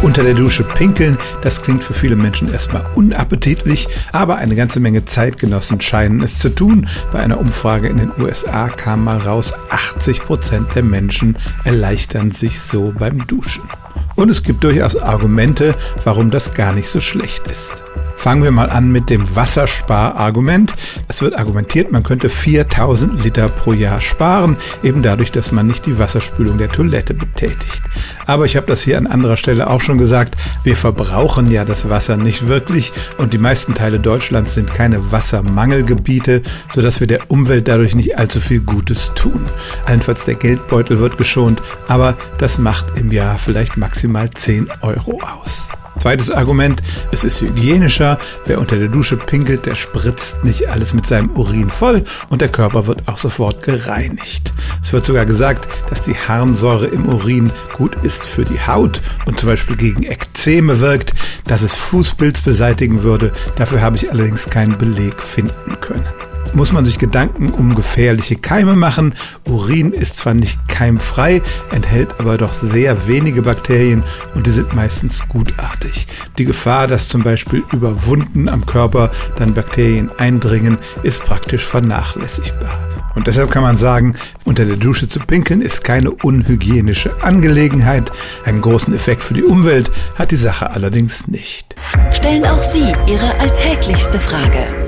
[0.00, 5.04] Unter der Dusche pinkeln, das klingt für viele Menschen erstmal unappetitlich, aber eine ganze Menge
[5.04, 6.88] Zeitgenossen scheinen es zu tun.
[7.10, 12.60] Bei einer Umfrage in den USA kam mal raus, 80 Prozent der Menschen erleichtern sich
[12.60, 13.68] so beim Duschen.
[14.14, 15.74] Und es gibt durchaus Argumente,
[16.04, 17.82] warum das gar nicht so schlecht ist.
[18.18, 20.74] Fangen wir mal an mit dem Wassersparargument.
[21.06, 25.86] Es wird argumentiert, man könnte 4000 Liter pro Jahr sparen, eben dadurch, dass man nicht
[25.86, 27.80] die Wasserspülung der Toilette betätigt.
[28.26, 31.88] Aber ich habe das hier an anderer Stelle auch schon gesagt, wir verbrauchen ja das
[31.90, 36.42] Wasser nicht wirklich und die meisten Teile Deutschlands sind keine Wassermangelgebiete,
[36.74, 39.44] sodass wir der Umwelt dadurch nicht allzu viel Gutes tun.
[39.86, 45.68] Allenfalls der Geldbeutel wird geschont, aber das macht im Jahr vielleicht maximal 10 Euro aus.
[45.98, 48.18] Zweites Argument, es ist hygienischer.
[48.46, 52.48] Wer unter der Dusche pinkelt, der spritzt nicht alles mit seinem Urin voll und der
[52.48, 54.52] Körper wird auch sofort gereinigt.
[54.82, 59.38] Es wird sogar gesagt, dass die Harnsäure im Urin gut ist für die Haut und
[59.38, 61.14] zum Beispiel gegen Ekzeme wirkt,
[61.46, 63.32] dass es Fußpilz beseitigen würde.
[63.56, 68.74] Dafür habe ich allerdings keinen Beleg finden können muss man sich Gedanken um gefährliche Keime
[68.74, 69.14] machen.
[69.46, 74.02] Urin ist zwar nicht keimfrei, enthält aber doch sehr wenige Bakterien
[74.34, 76.06] und die sind meistens gutartig.
[76.38, 82.78] Die Gefahr, dass zum Beispiel über Wunden am Körper dann Bakterien eindringen, ist praktisch vernachlässigbar.
[83.14, 88.12] Und deshalb kann man sagen, unter der Dusche zu pinkeln ist keine unhygienische Angelegenheit.
[88.44, 91.74] Einen großen Effekt für die Umwelt hat die Sache allerdings nicht.
[92.12, 94.87] Stellen auch Sie Ihre alltäglichste Frage